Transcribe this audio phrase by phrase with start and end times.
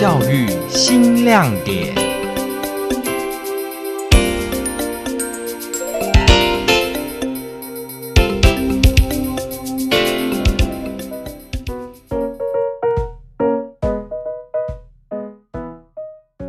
[0.00, 1.94] 教育新亮点。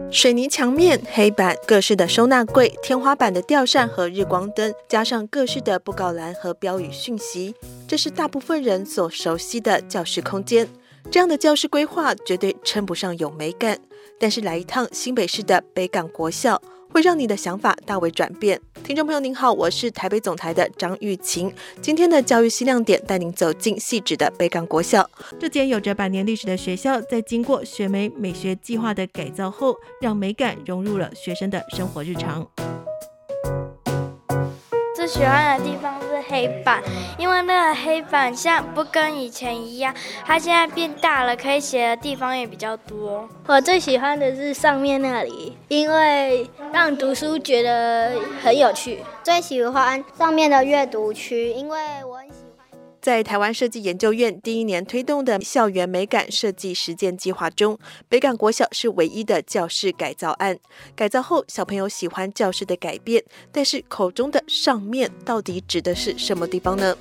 [0.09, 7.53] 水泥墙面、黑板、各式的收纳柜、天花板的吊扇和日光灯，加上各式的布告栏和标语讯息，
[7.85, 10.69] 这是大部分人所熟悉的教室空间。
[11.09, 13.77] 这样的教室规划绝对称不上有美感，
[14.19, 16.61] 但是来一趟新北市的北港国校。
[16.93, 18.59] 会让你的想法大为转变。
[18.83, 21.49] 听众朋友您好，我是台北总台的张玉琴。
[21.81, 25.09] 今天的教育新亮点带您走进细致的北港国校。
[25.39, 32.45] 这间有着百年历史的学校，在经过学美美学计划的改造后，让美感融入了学生的生活日常。
[35.11, 36.81] 喜欢的地方是黑板，
[37.17, 39.93] 因为那个黑板像不跟以前一样，
[40.25, 43.27] 它现在变大了，可以写的地方也比较多。
[43.45, 49.03] 我最喜欢的是上面那里，因为让读书觉得很有趣。
[49.21, 52.40] 最喜欢上面的阅读区，因为我很喜。
[53.01, 60.59] 在台湾设计研究院第一年推动的校园美感设计实践计划中，北港国小是唯一的教室改造案。
[60.95, 66.95] 改造后，小朋友喜欢教室的改变，但是口中的上面到底指的是什么地方呢？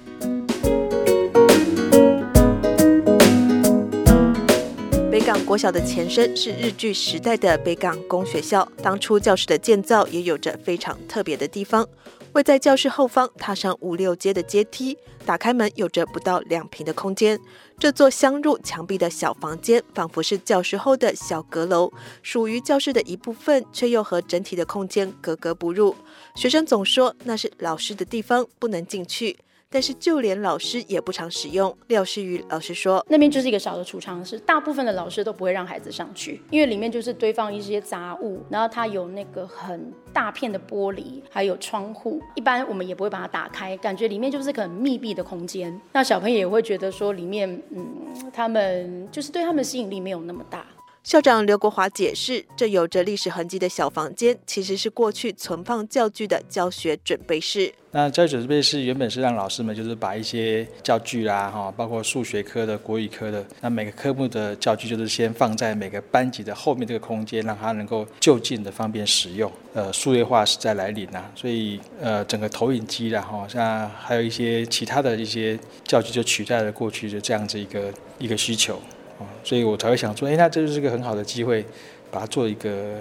[5.10, 11.86] 北港国小的前身是日据时代的北港工学校，当初教室的建造也有着非常特别的地方。
[12.32, 14.96] 位在教室后方，踏上五六阶的阶梯，
[15.30, 17.38] 打开门，有着不到两平的空间。
[17.78, 25.94] 这座镶入墙壁的小房间，仿佛是教室后的小阁楼，属于教室的一部分，却又和整体的空间格格不入。
[26.34, 29.38] 学生总说那是老师的地方，不能进去。
[29.72, 31.74] 但是就连老师也不常使用。
[31.86, 45.80] 廖世宇老师说，那边就是一个小的储藏室，大部分的老师都不会让孩子上去，因为里面就是堆放一些杂物，然后它有那个很大片的玻璃，还有窗户，一般我们也不会把它打开，感觉里面就是个很密闭的空间。
[45.92, 47.86] 那小朋友也会觉得说里面，嗯，
[48.32, 50.66] 他们就是对他们吸引力没有那么大。
[51.02, 57.72] 校长刘国华解释，这有着历史痕迹的小房间，其实是过去存放教具的教学准备室。
[57.92, 69.50] 那教学准备室原本是让老师们就是把一些教具啦，哈，包括数学科的、国语科的，那每个科目的教具就是先放在每个班级的后面这个空间，让它能够就近的方便使用。
[69.72, 78.78] 呃，数位化是在来临啊，所以呃，整个投影机啦，哈，像还有一些其他的一些教具就取代了过去的这样子一个一个需求。
[79.44, 81.64] 所以我才会想说，哎，那这就是个很好的机会，
[82.10, 82.96] 把它做一个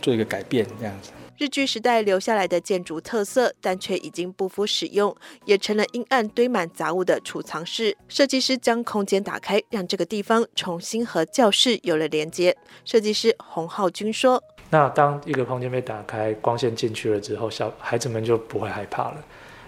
[0.00, 1.10] 做一个改变，这样子。
[1.38, 5.16] 日据时代留下来的建筑特色，但却已经不敷使用，
[5.46, 7.96] 也成了阴暗堆满杂物的储藏室。
[8.08, 12.54] 设计师将空间打开，让这个地方重新和教室有了连接。
[12.84, 19.16] 设计师洪浩军说：“那当一个空间被打开，光线进去了之后，小孩子们就不会害怕了。”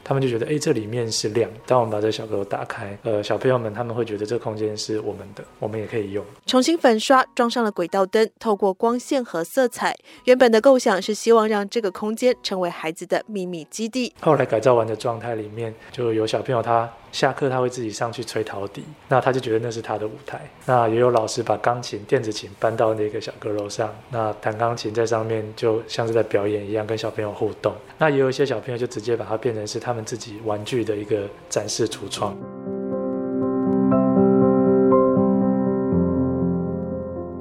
[0.05, 1.51] 他们就觉得，哎，这里面是亮。
[1.67, 6.25] 当我们把这个小阁楼打开，呃，小朋友们他们会觉得这个空间是我们的，我们也可以用。
[6.47, 9.97] 重新粉刷，装上了轨道灯，透过光线和色彩。
[10.25, 14.13] 原本的构想是希望让这个空间成为孩子的秘密基地。
[14.21, 16.91] 后来改造完的状态里面，就有小朋友他。
[17.13, 20.41] 下课他会自己上去吹陶笛，那他就觉得那是他的舞台。
[20.67, 27.73] 那也有老师把钢琴、电子琴搬到那个小阁楼上，那弹钢琴在上面就像是在表演一样，跟小朋友互动。
[27.99, 32.37] 那也有一些小朋友就直接把它变成是他们自己玩具的一个展示橱窗。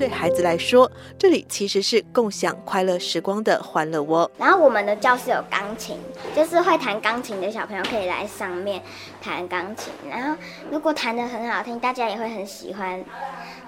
[0.02, 4.30] 对孩子来说，这里其实是共享快乐时光的欢乐窝。
[4.36, 5.96] 然后我们的教室有钢琴，
[6.36, 8.82] 就是会弹钢琴的小朋友可以来上面
[9.22, 9.94] 弹钢琴。
[10.10, 10.36] 然后
[10.72, 13.04] 如果弹得很好听，大家也会很喜欢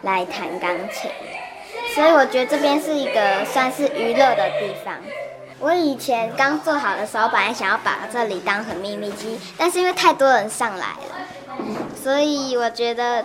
[0.01, 1.11] 来弹钢琴。
[1.94, 4.95] 所以我觉得这边是一个算是娱乐的地方。
[5.59, 11.55] 我以前刚做好的时候，本来想要把这里当成秘密基但是因为太多人上来了，
[11.95, 13.23] 所以我觉得。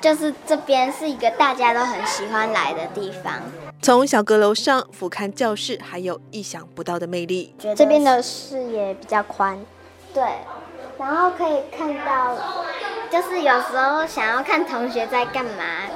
[0.00, 3.34] 就是这边是一个大家都很喜欢来的地方。
[3.82, 7.54] 从小阁楼上俯瞰教室，还有意想不到的魅力。
[7.76, 9.58] 这边的视野比较宽，
[10.12, 10.22] 对，
[10.98, 12.36] 然后可以看到，
[13.10, 15.86] 就是有时候想要看同学在干嘛，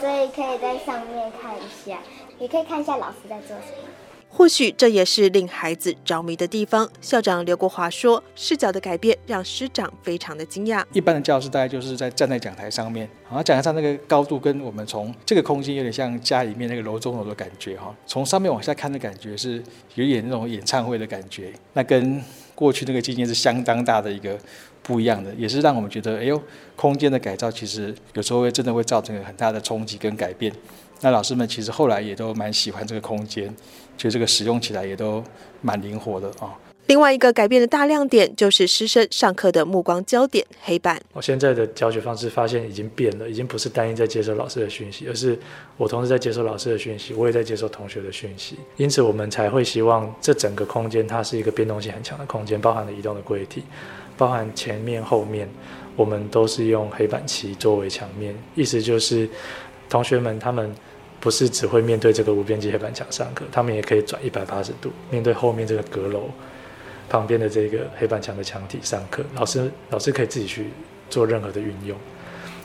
[0.00, 1.98] 所以可以在上面看一下，
[2.38, 3.88] 也可以看一下老师在做什么。
[4.34, 6.88] 或许这也是令孩子着迷的地方。
[7.02, 10.82] 校长刘国华说：“视角的改变让师长非常的惊讶。
[10.94, 17.94] 一般的教室大概就是在站在讲台上面，然后，讲台上那个高度跟我们从这个空间有点像家里面那个楼中楼的感觉哈。
[18.06, 19.62] 从上面往下看的感觉是
[19.96, 22.20] 有点那种演唱会的感觉，那跟。”
[22.62, 24.38] 过去那个经验是相当大的一个
[24.84, 26.40] 不一样的，也是让我们觉得，哎呦，
[26.76, 30.52] 空间的改造其实有时候会真的会造成很大的冲击跟改变。
[31.00, 33.48] 那老师们其实后来也都蛮喜欢这个空间，
[33.98, 35.24] 觉得这个使用起来也都
[35.60, 36.54] 蛮灵活的啊。
[36.86, 41.00] 另外一个改变的大亮点就是师生上课的目光焦点——黑板。
[41.12, 45.38] 我现在的教学方式发现已经变了，已经不是单一在接受老师的讯息，而是
[45.76, 48.58] 我同时在接受老师的讯息，我也在接受同学的讯息。
[48.76, 53.62] 因此，我们才会希望这整个空间它是一个变动性很强的空间，包含了移动的柜体，
[54.18, 55.48] 包含前面、后面，
[55.96, 58.34] 我们都是用黑板漆作为墙面。
[58.56, 59.26] 意思就是，
[59.88, 60.74] 同学们他们
[61.20, 66.28] 不是只会面对这个无边际黑板墙上课，他们也可以转一百八十度，面对后面这个阁楼。
[67.08, 70.70] 旁边的这个黑板墙的墙体上课，老师老师可以自己去
[71.10, 71.96] 做任何的运用。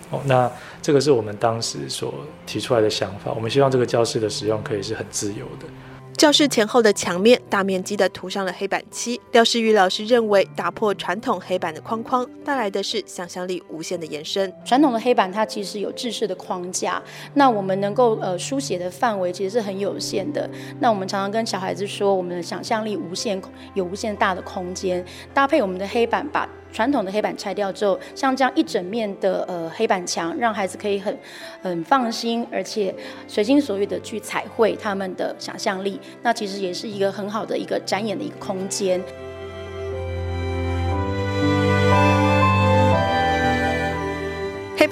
[0.10, 0.50] 哦，那
[0.82, 2.14] 这个是我们当时所
[2.46, 5.66] 提出来的想法，我们希望这个教室的使用可以是很自由的。
[6.18, 9.22] 教室前后的墙面大面积的涂上了黑板漆。
[9.34, 14.52] 廖世玉老师认为，打破传统黑板的框框，带来的是想象力无限的延伸。
[14.66, 17.00] 传统的黑板它其实有制式的框架，
[17.36, 20.50] 那我们能够呃书写的范围其实是很有限的。
[20.80, 23.40] 那我们常常跟小孩子说，我们的想象力无限，
[23.76, 25.06] 有无限大的空间，
[25.36, 26.50] 搭配我们的黑板把。
[26.78, 31.18] 传统的黑板拆掉之后，像这样一整面的呃黑板墙，让孩子可以很
[31.60, 32.94] 很放心，而且
[33.28, 36.00] 随心所欲的去彩绘他们的想象力。
[36.22, 39.02] 那其实也是一个很好的一个展演的一个空间。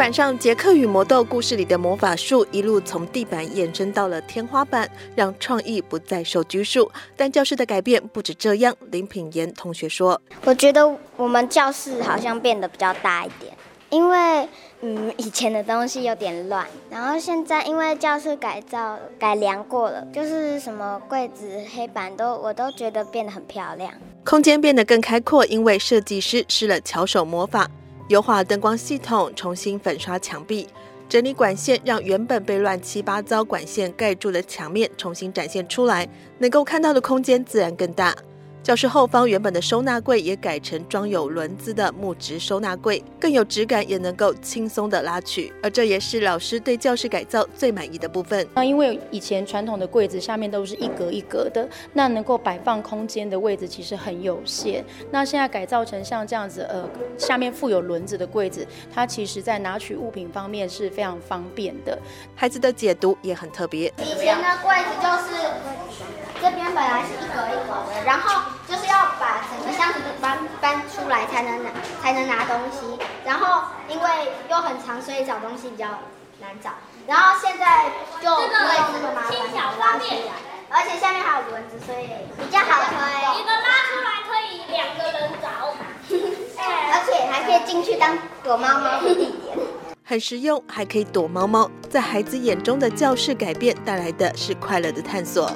[0.05, 6.91] 黑板上《杰克与魔豆》故事里的魔法术，一路从地板延伸到了天花板，让创意不再受拘束。
[7.17, 13.51] 但教室的改变不止这样，林品言同学说：“我觉得我们教室好像变得比较大一点，
[13.89, 14.47] 因为
[14.81, 23.91] 嗯以前的东西有点乱，然后现在因为教室改造改良过了，就是什么柜子、黑板都我都觉得变得很漂亮，
[24.23, 27.67] 空间变得更开阔，因为设计师施了巧手魔法。”
[28.09, 30.67] 优化灯光系统，重新粉刷墙壁，
[31.09, 36.07] 整理管线，让原本被乱七八糟管线盖住的墙面重新展现出来，
[36.37, 38.15] 能够看到的空间自然更大。
[38.65, 45.53] 教室后方原本的收纳柜也改成装有轮子的木质收纳柜，更有质感，也能够轻松的拉取。
[45.61, 48.47] 而这也是老师对教室改造最满意的部分。
[48.55, 54.83] 那因为以前传统的柜子下面都是一格一格的，那能够摆放空间的位置其实很有限。
[55.11, 56.89] 那现在改造成像这样子，呃，
[57.19, 61.95] 下面附有轮子的柜子，它其实在拿取物品方面是非常方便的。
[62.33, 63.93] 孩子的解读也很特别。
[63.99, 65.53] 以前的柜子就是
[66.41, 68.54] 这边本来是一格一格的，然后。
[69.63, 71.69] 就是要把整个箱子搬搬出来才能拿
[72.01, 74.09] 才能拿东西，然后因为
[74.49, 75.87] 又很长，所以找东西比较
[76.39, 76.71] 难找。
[77.07, 77.85] 然后现在
[78.21, 78.49] 就不会
[78.91, 79.37] 这么麻烦，
[79.79, 80.33] 拉出来，
[80.69, 82.07] 而且下面还有轮子，所以
[82.37, 82.95] 比较好推。
[83.39, 85.47] 一个拉出来可以两个人找，
[86.09, 89.57] 而且还可以进去当躲猫猫的地点，
[90.03, 91.69] 很实用，还可以躲猫猫。
[91.89, 95.51] 在孩子眼中的教室改变带来的是快乐的探索。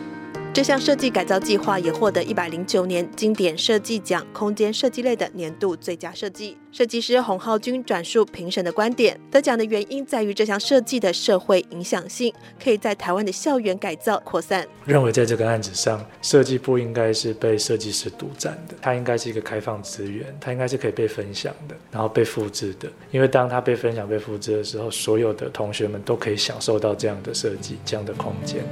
[0.52, 6.58] 这项设计改造计划也获得一百零九年经典设计奖空间设计类的年度最佳设计。
[6.72, 14.68] 设计师洪浩军转述评审的观点：得奖的原因在于这项设计的社会影响性，可以在台湾的校园改造扩散。
[14.86, 22.90] 认为在这个案子上，设计不应该是被设计师独占的，它应该是一个开放资源，它应该是可以被分享的，然后被复制的。
[23.12, 28.64] 因为当它被分享、被复制的时候，所有的同学们都可以享受到这样的设计、这样的空间。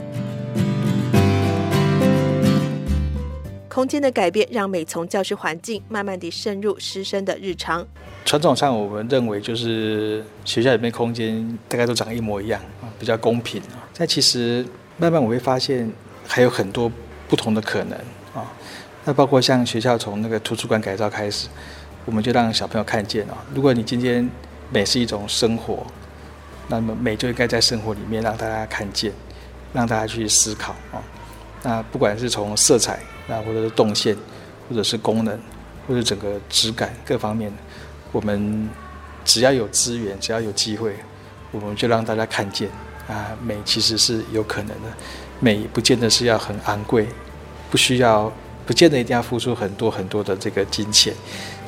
[3.77, 7.85] 空间的改变，让美从教室环境慢慢地渗入师生的日常。
[8.25, 13.85] 传统上，我们认为就是学校里面空间大概都长一模一样啊，比较公平啊。
[13.95, 14.65] 但其实
[14.97, 15.93] 慢慢我会发现，
[16.27, 16.91] 还有很多
[17.29, 17.95] 不同的可能
[18.33, 18.51] 啊。
[19.05, 21.47] 那包括像学校从那个图书馆改造开始，
[22.05, 24.27] 我们就让小朋友看见啊，如果你今天
[24.71, 25.85] 美是一种生活，
[26.67, 29.13] 那么美就应该在生活里面让大家看见，
[29.71, 30.97] 让大家去思考啊。
[31.63, 32.99] 那不管是从色彩。
[33.29, 34.15] 那或者是动线，
[34.69, 35.37] 或者是功能，
[35.85, 37.51] 或者整个质感各方面，
[38.13, 38.69] 我们
[39.25, 40.95] 只要有资源，只要有机会，
[41.51, 42.69] 我们就让大家看见
[43.09, 44.87] 啊，美其实是有可能的。
[45.41, 47.05] 美不见得是要很昂贵，
[47.69, 48.31] 不需要，
[48.65, 51.13] 不见得一定要付出很多很多的这个金钱，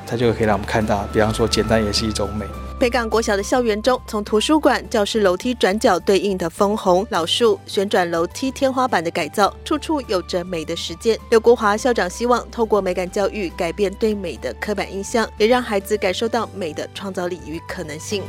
[0.08, 2.46] 它就可以让我们看到，比方说简单也是一种美。
[2.80, 11.20] 北港国小的校园中，从图书馆、教室楼梯转角对应的枫红老树、旋转楼梯天花板的改造，处处有着美的实践。
[11.30, 18.24] 刘国华校长希望透过美感教育，改变对美的刻板印象，也让孩子感受到美的创造力与可能性。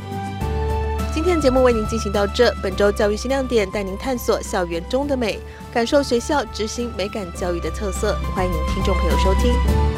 [1.15, 5.39] 今天节目为您进行到这，本周教育新亮点带您探索校园中的美，
[5.73, 8.17] 感受学校执行美感教育的特色。
[8.35, 9.90] 欢迎听众朋友收听。